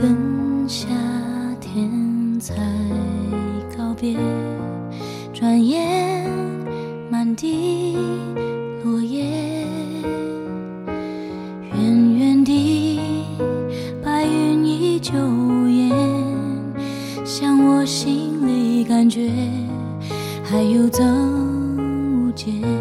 [0.00, 0.86] 跟夏
[1.60, 2.54] 天才
[3.76, 4.16] 告别，
[5.34, 6.24] 转眼
[7.10, 7.96] 满地
[8.84, 9.24] 落叶，
[11.72, 13.00] 远远地
[14.04, 15.90] 白云依旧无言，
[17.24, 19.32] 像我心里感觉
[20.44, 22.77] 还有增无减。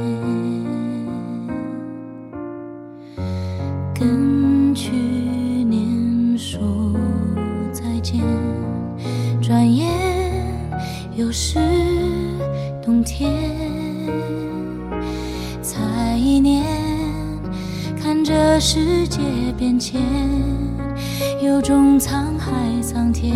[21.67, 23.35] 中沧海桑田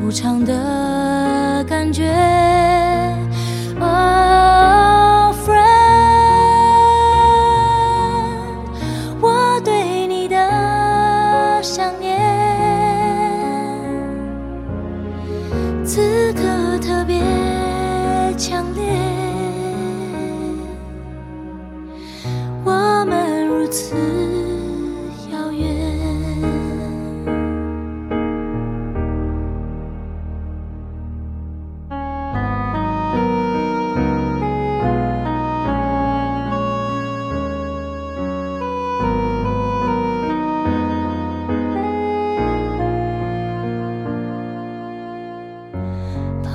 [0.00, 2.04] 无常的感觉。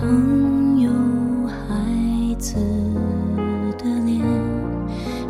[0.06, 0.92] 朋友，
[1.48, 2.56] 孩子
[3.76, 4.22] 的脸，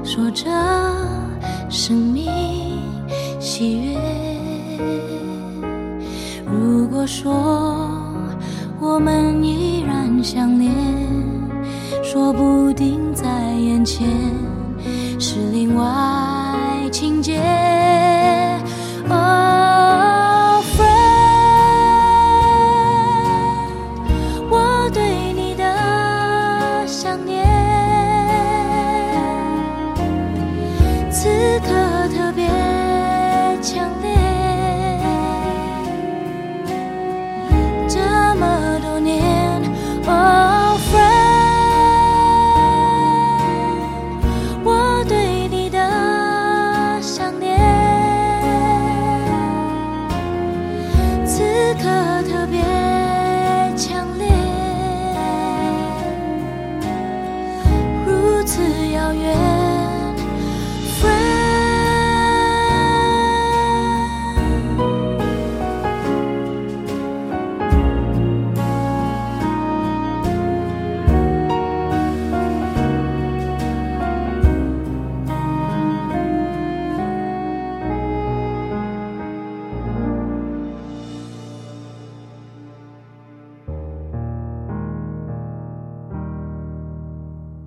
[0.04, 0.52] 说着
[1.70, 2.30] 生命
[3.40, 3.98] 喜悦。
[6.46, 7.90] 如果说
[8.81, 10.73] 我们依然相恋，
[12.03, 14.06] 说不定在眼前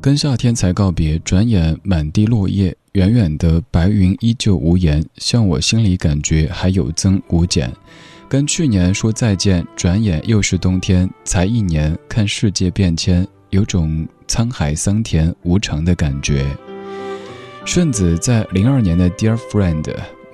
[0.01, 7.73] 跟夏天才告别，转眼满地落叶，远远的白云依旧无言，像我心里感觉还有增无减。
[8.29, 16.47] 跟去年说再见，转眼又是冬天，才一年，看世界变迁，有种沧海桑田无常的感觉。
[17.65, 19.83] 顺子在零二年的《Dear Friend》，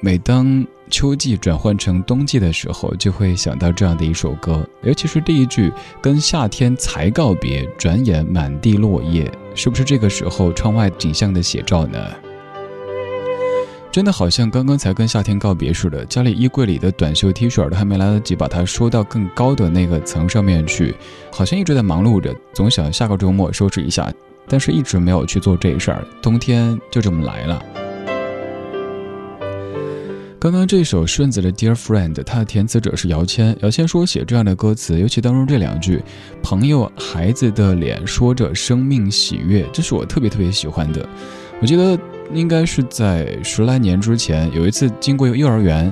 [0.00, 11.98] 每当秋季转换成冬季的时候，就会想到这样的一首歌，尤其是第一句“跟夏天才告别，转眼满地落叶”，是不是这个时候窗外景象的写照呢？
[13.90, 20.96] 真的好像刚刚才跟夏天告别似的，家里衣柜里的短袖 T 恤都还没来得及把它收到更高的那个层上面去，
[21.30, 24.12] 好像一直在忙碌着，总想下个周末收拾一下，
[24.48, 27.83] 但是一直没有去做这事儿，冬天就这么来了。
[30.44, 33.56] 刚刚这首顺子的《Dear Friend》，它的填词者是姚谦。
[33.62, 36.02] 姚谦说写这样的歌词，尤其当中这两句
[36.44, 41.08] “朋友孩子的脸说着生命喜悦”，这是我特别特别喜欢的。
[41.62, 41.98] 我记得
[42.34, 45.90] 应该是在十来年之前，有一次经过幼儿园，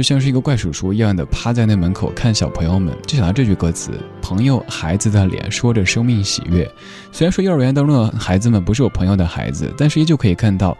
[0.00, 3.92] 就像是一个怪叔叔一样的趴在那门口看小朋友们，就想到这句歌词
[4.22, 6.66] ：“朋友孩子的脸说着生命喜悦。”
[7.12, 10.74] 虽然说幼儿园当中的孩子们不是我朋友的孩子，但是依旧可以看到。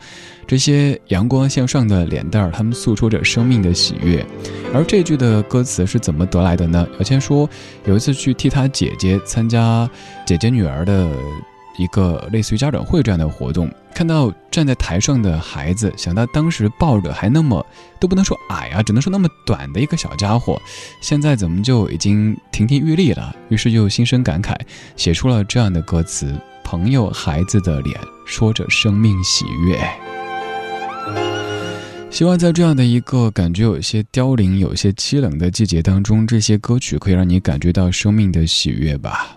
[0.46, 4.24] 这些阳光向上的脸蛋儿，他们诉说着生命的喜悦。
[4.72, 6.88] 而这句的歌词是怎么得来的呢？
[6.96, 7.46] 姚谦说，
[7.84, 9.86] 有一次去替他姐姐参加
[10.24, 11.06] 姐姐女儿的
[11.76, 17.64] 一个类似于家长会这样的活动，看到站在台上的孩子，想到当时抱着还那么
[17.98, 20.60] 都不能说矮啊，只能说那么短的一个小家伙，
[21.00, 23.34] 现在怎么就已经亭亭玉立了？
[23.48, 24.54] 于是就心生感慨，
[24.96, 29.78] 写出了这样的歌词：朋友孩子的脸说着生命喜悦。
[32.10, 39.36] 希望在这样的一个感觉有些凋零、有些凄冷的季节当中，这些歌曲可以让你感觉到生命的喜悦吧。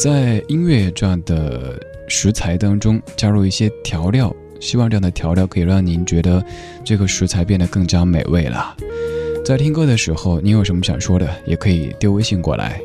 [0.00, 6.44] 在音乐这样的食材当中加入一些调料，希望这样的调料可以让您觉得
[6.84, 8.76] 这个食材变得更加美味了。
[9.44, 12.80] 在听歌的时候，您有什么想说的，也可以丢微信过来，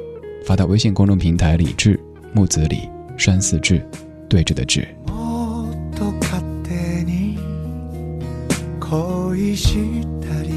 [0.45, 1.99] 发到微信公众平台“李志
[2.33, 3.81] 木子李山寺志
[4.29, 4.87] 对峙的志。
[9.33, 9.77] 恋し
[10.21, 10.51] たり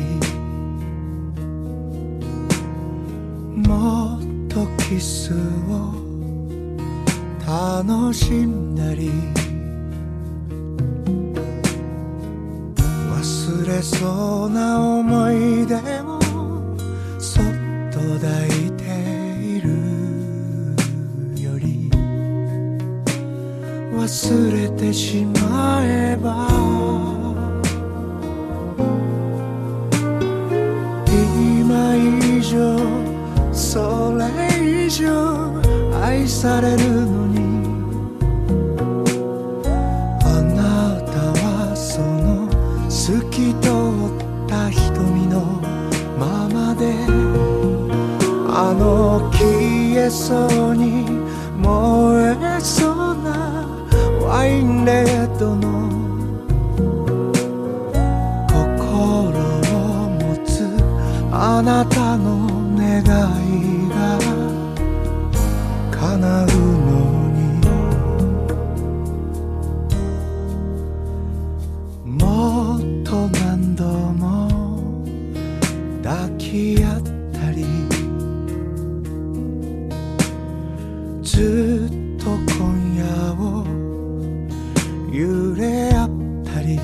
[3.66, 6.07] もっとキスを
[7.49, 9.09] 楽しんだり
[13.09, 16.19] 忘れそうな思い出も
[17.17, 17.45] そっ
[17.91, 18.83] と抱いて
[19.41, 19.69] いる
[21.41, 21.89] より
[23.97, 26.47] 忘れてしまえば
[31.35, 32.77] 今以上
[33.51, 35.48] それ以上
[36.19, 37.39] 愛されるのに。
[40.23, 42.49] あなたはその
[42.89, 44.11] 透き通っ
[44.45, 45.39] た瞳の
[46.19, 46.93] ままで。
[48.51, 51.05] あの消えそうに
[51.57, 53.65] 燃えそうな
[54.21, 55.87] ワインレッドの。
[58.49, 59.39] 心
[59.77, 60.67] を持つ
[61.31, 63.03] あなたの願
[63.37, 63.38] い。
[81.21, 83.65] ずっと今夜を
[85.11, 86.09] 揺れ合っ
[86.45, 86.79] たり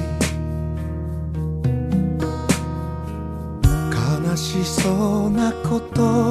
[4.30, 6.25] 悲しそうなこと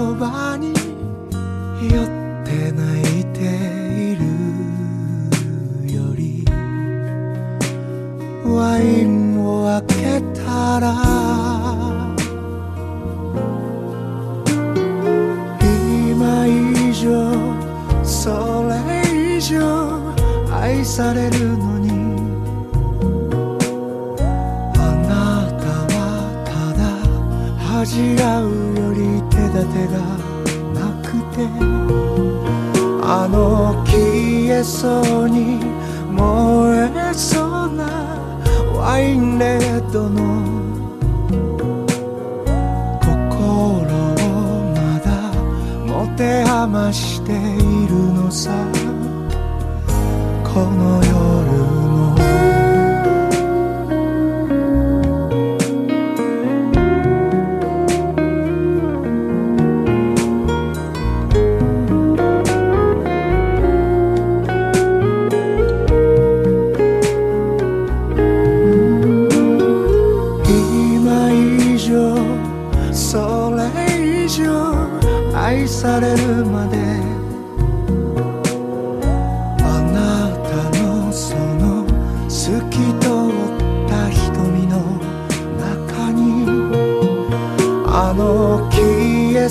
[33.16, 35.60] あの消えそうに
[36.10, 37.86] 燃えそうな
[38.76, 40.18] ワインレッドの
[42.98, 45.32] 心をまだ
[45.86, 48.50] 持て余しているのさ。
[50.54, 51.03] この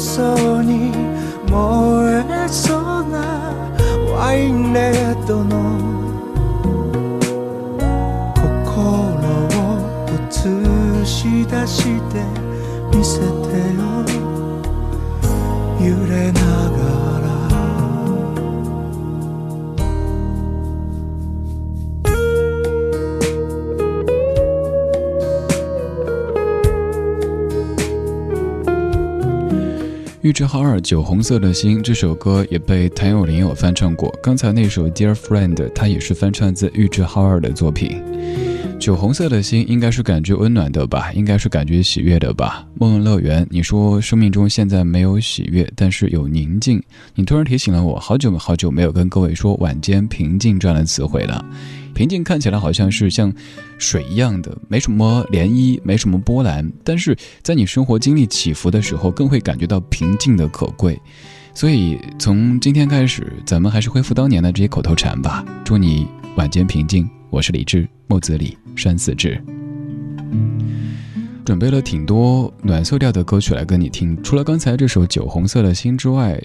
[0.03, 0.32] so
[30.53, 34.15] 浩二《酒红色的心》这首歌也被谭咏麟有翻唱过。
[34.21, 38.42] 刚才那首《Dear Friend》，它也是翻唱自玉置浩二的作品。
[38.83, 42.67] 酒红色的心应该是感觉温暖的吧，应该是感觉喜悦的吧。
[42.77, 46.83] 梦梦乐园，你说生命中现在没有喜悦，但是有宁静。
[47.15, 51.45] 你突然提醒了我，好久好久没有跟各位说晚间平静这样的词汇了。
[51.93, 53.33] 平静看起来好像是像
[53.77, 60.99] 水一样的，没什么涟漪，没什么波澜，但是在你生活经历起伏的时候，更会感觉到平静的可贵。
[61.53, 65.41] 所以从今天开始，咱们还是恢复当年的这些口头禅吧。
[65.63, 67.09] 祝你晚间平静。
[67.33, 69.43] 我是李志，木子李，山寺志。
[71.43, 76.39] 准备了挺多暖色调的歌曲来跟你听，除了刚才这首《酒红色的心》之外，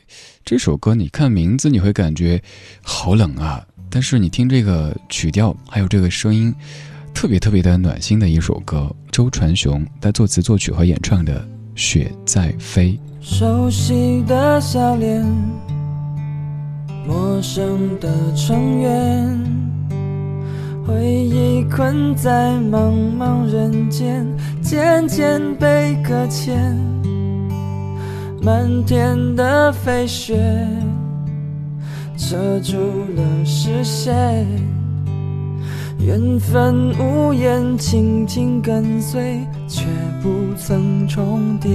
[0.47, 2.43] 这首歌你看名字你会感觉
[2.81, 6.55] 好冷啊，但是你听这个曲调还有这个声音，
[7.13, 11.39] 特别特别的暖心的一首歌，周传雄他作词作曲和演唱的
[11.77, 12.93] 《雪在飞》。
[13.21, 15.23] 熟悉的笑脸，
[17.07, 19.39] 陌生的成员，
[20.89, 24.27] 回忆困在茫茫人间，
[24.63, 26.75] 渐渐被搁浅。
[28.43, 30.67] 漫天的飞雪，
[32.17, 32.79] 遮住
[33.15, 34.47] 了视线。
[35.99, 39.85] 缘分无言，轻轻跟随，却
[40.23, 41.71] 不曾重叠。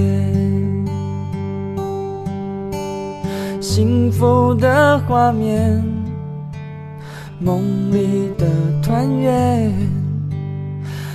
[3.60, 5.84] 幸福的画面，
[7.38, 8.46] 梦里的
[9.20, 9.72] 圆，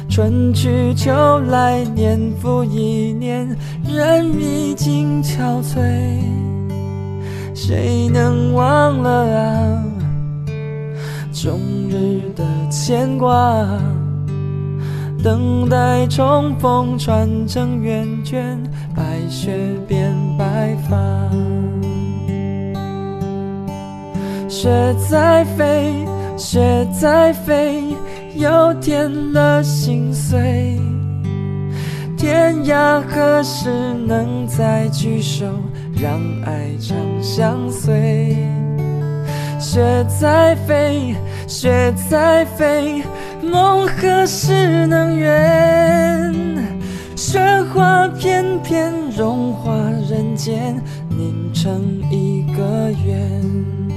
[0.10, 1.12] 春去秋
[1.50, 5.80] 来，年复一年，人已经憔悴，
[7.54, 9.84] 谁能忘了啊？
[11.32, 13.66] 终日的牵挂，
[15.24, 18.62] 等待重逢，穿成圆圈，
[18.96, 20.98] 白雪变白发。
[24.50, 25.94] 雪在飞，
[26.40, 27.84] 雪在飞，
[28.34, 30.80] 又添了心碎。
[32.16, 33.70] 天涯何时
[34.08, 35.46] 能再聚首，
[36.02, 38.38] 让爱长相随？
[39.60, 41.14] 雪在飞，
[41.46, 43.04] 雪在飞，
[43.44, 46.34] 梦何时能圆？
[47.18, 47.38] 雪
[47.74, 49.74] 花片片融化
[50.10, 53.89] 人间，凝成一个圆。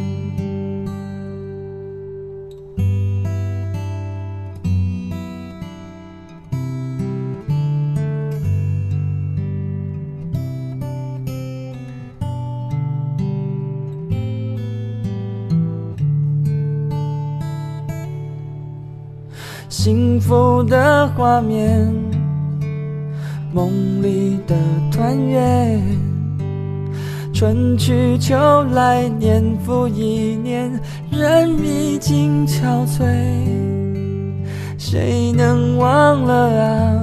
[19.85, 21.93] 幸福的画面，
[23.53, 23.69] 梦
[24.01, 24.55] 里的
[24.93, 25.83] 团圆，
[27.35, 28.37] 春去秋
[28.75, 30.71] 来，年复一年，
[31.11, 33.03] 人已经憔悴，
[34.79, 37.03] 谁能忘了啊？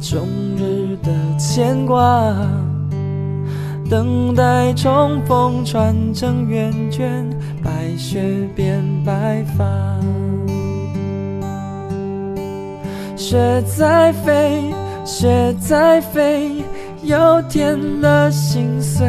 [0.00, 2.32] 终日的牵挂，
[3.90, 7.28] 等待重逢，穿成圆圈，
[7.64, 9.64] 白雪变白发。
[13.28, 14.72] 雪在飞，
[15.04, 16.62] 雪在飞，
[17.02, 19.04] 又添了心碎。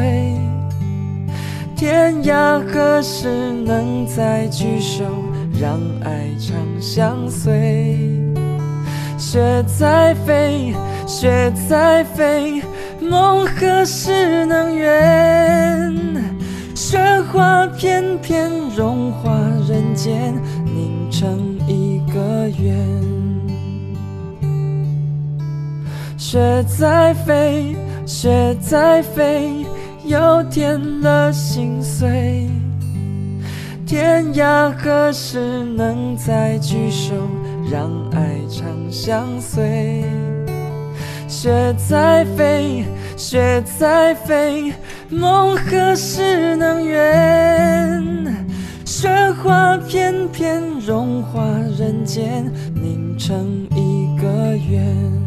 [1.76, 3.28] 天涯何时
[3.64, 5.04] 能再聚首，
[5.62, 8.10] 让爱长相随？
[9.20, 10.74] 雪在飞，
[11.06, 12.60] 雪在飞，
[13.00, 15.96] 梦何时能圆？
[16.74, 16.98] 雪
[17.32, 19.32] 花片片融化
[19.70, 20.34] 人间，
[20.66, 23.07] 凝成一个圆。
[26.30, 27.74] 雪在飞，
[28.06, 29.66] 雪在飞，
[30.04, 32.50] 又添了心碎。
[33.86, 37.14] 天涯何时能再聚首，
[37.72, 40.04] 让爱长相随？
[41.30, 42.84] 雪在飞，
[43.16, 44.74] 雪在飞，
[45.10, 48.04] 梦何时能圆？
[48.84, 49.08] 雪
[49.42, 51.42] 花片片融化
[51.80, 55.27] 人间，凝成一个圆。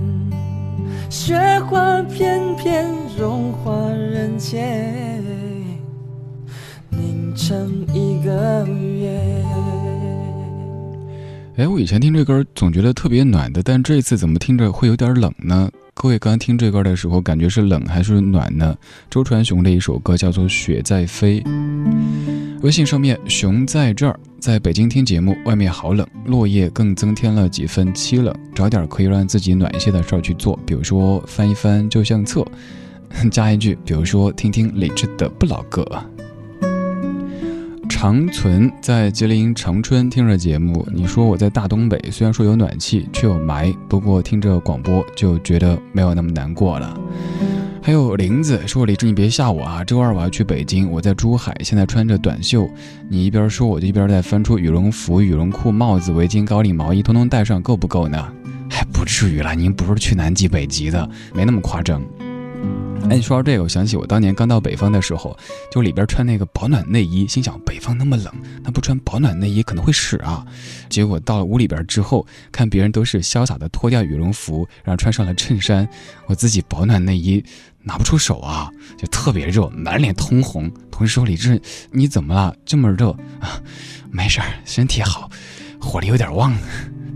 [1.11, 1.37] 雪
[1.69, 2.88] 花片片
[3.19, 5.21] 融化人间，
[6.88, 9.11] 凝成一个月。
[11.57, 15.69] 哎，我以前听这歌总觉得特别暖的，但这一次怎么听着会有点冷呢？
[15.95, 18.76] 各位刚听这歌的时候，感觉是冷还是暖呢？
[19.11, 21.40] 周传雄的一首歌叫做《雪在飞》。
[22.62, 28.35] 微信上面，熊在这儿，在北京听节目，外面好冷，落叶更增添了几分凄冷。
[28.55, 32.47] 找点可以让自己暖一些的事儿去做，比如说翻一翻旧相册，
[33.33, 35.83] 加一句，比如说听听李志的《不老歌》。
[37.88, 47.00] 长存在吉林长春听着节目，你说我在大东北，虽然说有暖气，却有霾，不过听着广播就觉得没有那么难过了。
[47.83, 49.83] 还有林子说：“李志，你别吓我啊！
[49.83, 52.69] 周二我要去北京，我在珠海，现在穿着短袖。
[53.09, 58.31] 你一边说，我就一边在翻出羽绒服、羽绒裤、帽子、围巾、高领毛衣，通通带上，够不够呢？
[58.69, 62.03] 还不至于啦，您不是去南极、北极的，没那么夸张。”
[63.11, 65.37] 哎，你说到这个，我想起我当年刚到北方的时候，
[65.73, 70.47] 就里边穿那个保暖内衣，心想北方那么冷，那不穿保暖内衣可能会死啊。
[70.88, 75.88] 结果到了屋里边之后，看别人都是潇洒的脱掉羽绒服，然后穿上了衬衫，
[76.26, 77.45] 我自己保暖内衣
[77.83, 80.71] 拿不出手啊，就特别热，满脸通红。
[80.93, 82.55] 同事说：“李志，你怎么了？
[82.64, 83.61] 这么热啊？”
[84.12, 85.29] 没事儿，身体好，
[85.81, 86.57] 火力有点旺。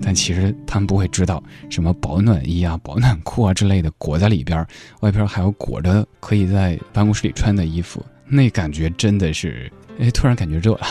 [0.02, 4.66] 但其实他们不会知道，什么保暖衣啊、保暖裤啊之类的裹在里边，
[5.00, 10.86] 外边还有裹着可以在办公室里穿的衣服，那感觉真的是，哎，突然感觉热了。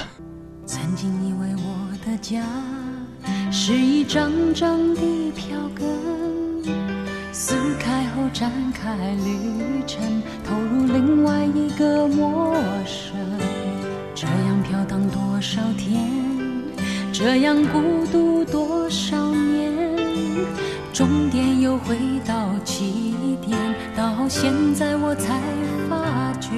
[0.65, 2.43] 曾经以为我的家
[3.51, 5.86] 是一张张的票根，
[7.31, 10.01] 撕开后展开旅程，
[10.43, 12.55] 投入另外一个陌
[12.86, 13.13] 生。
[14.15, 16.07] 这样飘荡多少天，
[17.13, 19.72] 这样孤独多少年，
[20.91, 21.96] 终点又回
[22.27, 23.15] 到起
[23.46, 23.55] 点，
[23.96, 25.39] 到现在我才
[25.88, 26.50] 发觉。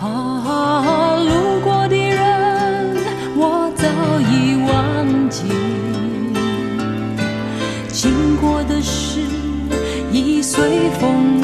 [0.00, 2.96] 啊，路过的人
[3.36, 3.88] 我早
[4.30, 5.42] 已忘记，
[7.88, 9.20] 经过的事
[10.12, 11.35] 已随风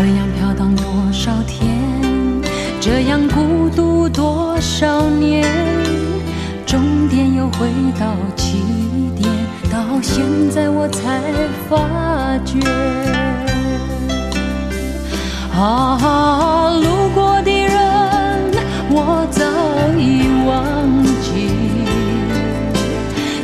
[0.00, 1.66] 这样飘荡多少天，
[2.80, 5.44] 这样孤独多少年，
[6.64, 7.66] 终点又回
[7.98, 8.62] 到起
[9.16, 9.28] 点，
[9.72, 11.20] 到现在我才
[11.68, 12.60] 发觉。
[15.52, 17.74] 啊，路过的人
[18.90, 19.42] 我早
[19.98, 21.50] 已忘记，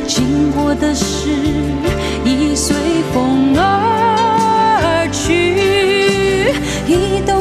[0.07, 1.29] 经过的事
[2.23, 2.73] 已随
[3.13, 3.94] 风而
[6.95, 7.34] 去，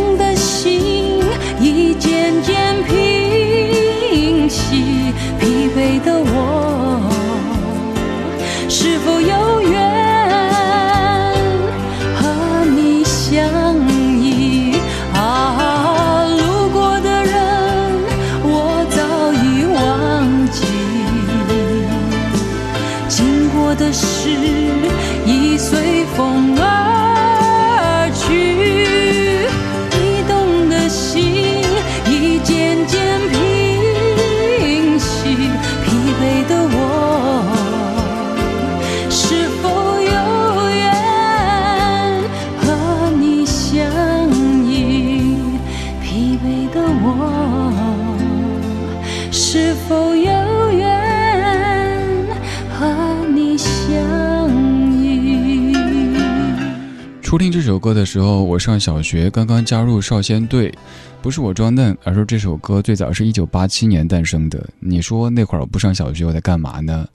[57.85, 60.73] 歌的时候，我上小学，刚刚加入少先队。
[61.20, 64.66] 不是我装嫩，而是这首歌最早是一九八七年诞生的。
[64.81, 67.07] 你说那会儿我不上小学，我在干嘛呢？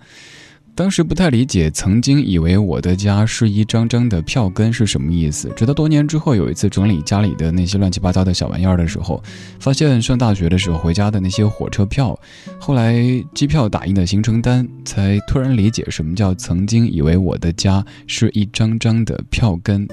[0.75, 5.51] 当时不太理解，曾经以为我的家是一张张的票根是什么意思。
[5.55, 9.23] 直到多年之后，有一次整理家里的那些乱七八糟的小玩意儿的时候，
[9.59, 12.17] 发现上大学的时候回家的那些火车票，
[12.59, 12.95] 后来
[13.33, 19.87] 机票打印的行程单，才突然理解什么叫曾经以为我的家是一张张的票根。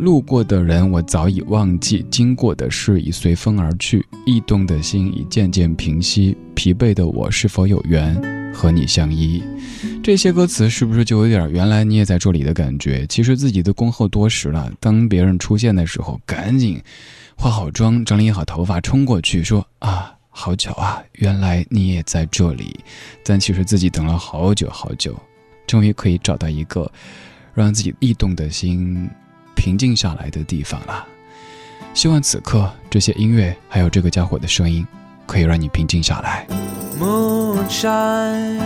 [0.00, 8.14] 路过的人我早已忘记，经过的事已随风而去，驿动的心已渐渐平息，疲惫的我是否有缘
[8.54, 9.42] 和你相依？
[10.02, 13.06] 这些歌词是不是就有点原来你也在这里的感觉？
[13.08, 16.80] 其实自己都恭候多时了，当别人出现的时候，赶紧
[17.36, 22.80] 化好妆，整理好头发，冲过去说啊，好巧啊，原来你也在这里。
[23.22, 25.14] 但其实自己等了好久好久，
[25.66, 26.90] 终于可以找到一个
[27.52, 29.06] 让自己异动的心。
[29.60, 31.06] 平静下来的地方了。
[31.92, 34.86] 希望此刻这些音乐还有这个家伙的声音，
[35.26, 36.46] 可以让你平静下来。
[36.98, 38.58] Moonshine,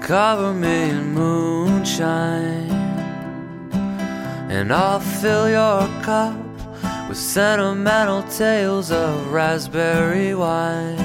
[0.00, 2.70] cover me in moonshine,
[4.48, 6.34] and I'll fill your cup
[7.08, 11.04] with sentimental tales of raspberry wine.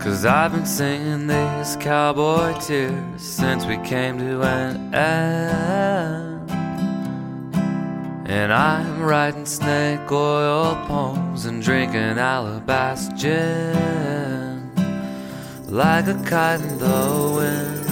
[0.00, 6.31] Cause I've been singing these cowboy tears since we came to an end.
[8.34, 14.70] And I'm writing snake oil poems and drinking alabaster gin
[15.66, 17.86] like a kite in the wind.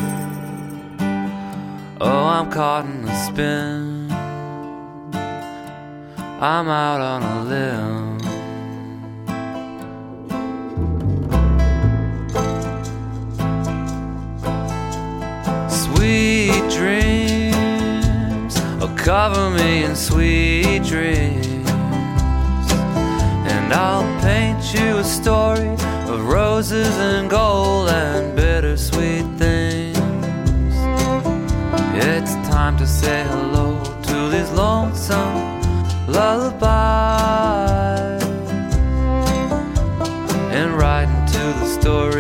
[2.00, 4.10] Oh, I'm caught in the spin.
[6.40, 8.20] I'm out on a limb.
[15.68, 17.19] Sweet dreams,
[19.04, 21.70] cover me in sweet dreams.
[23.52, 25.70] And I'll paint you a story
[26.06, 29.96] of roses and gold and bittersweet things.
[31.94, 35.60] It's time to say hello to these lonesome
[36.06, 36.60] lullabies
[40.52, 42.19] and ride into the story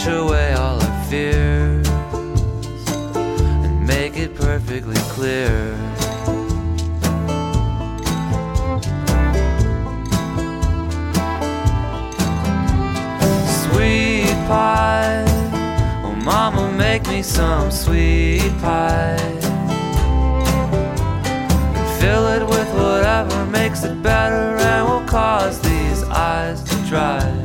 [0.00, 1.86] wash away all our fears
[3.16, 5.76] and make it perfectly clear.
[13.62, 15.24] Sweet pie,
[16.04, 19.16] oh mama, make me some sweet pie.
[21.76, 27.39] And fill it with whatever makes it better and will cause these eyes to dry.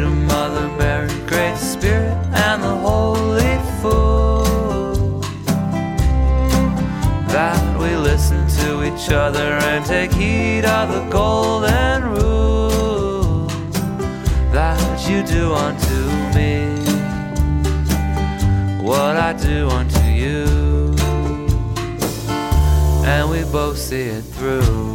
[0.00, 5.20] To Mother Mary, Great Spirit, and the Holy Fool.
[7.28, 13.46] That we listen to each other and take heed of the golden rule
[14.52, 15.98] that you do unto
[16.34, 16.54] me.
[18.82, 20.94] What I do unto you,
[23.04, 24.89] and we both see it through.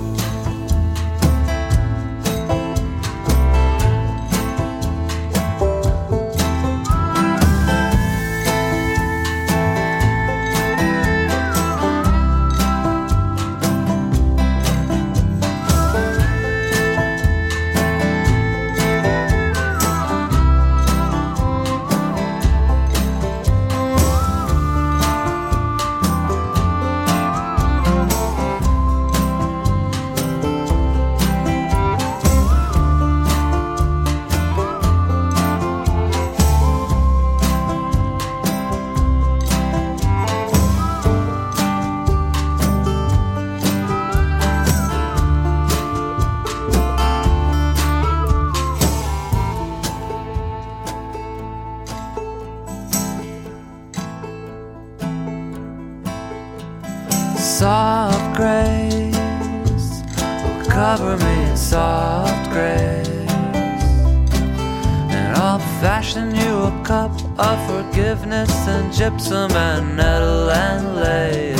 [65.86, 71.60] Fashion you a cup of forgiveness and gypsum and nettle and lace.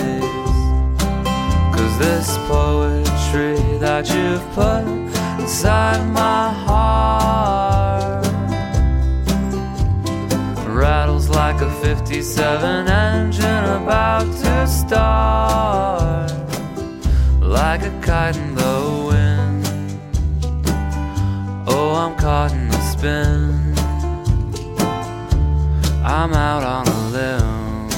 [1.76, 4.84] Cause this poetry that you've put
[5.40, 8.26] inside my heart
[10.68, 16.32] rattles like a 57 engine about to start
[17.40, 19.66] like a kite in the wind.
[21.68, 23.55] Oh i'm caught in the spin
[26.18, 27.90] i'm out on a limb.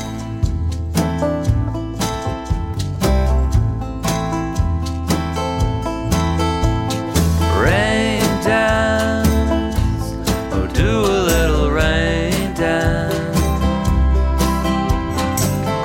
[7.62, 10.08] Rain dance
[10.52, 13.40] oh do a little rain dance.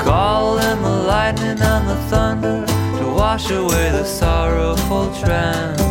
[0.03, 2.65] Call in the lightning and the thunder
[2.99, 5.83] to wash away the sorrowful trance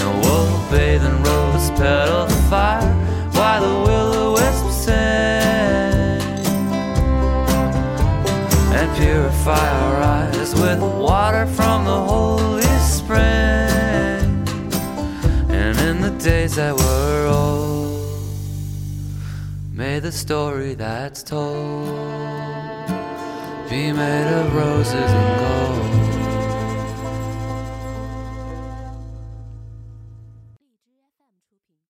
[0.00, 2.09] and we'll bathe in rose petal
[20.10, 21.86] the story that's told.
[23.70, 25.99] Be made of roses and gold